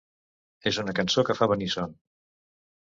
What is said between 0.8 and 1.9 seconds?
una cançó que fa venir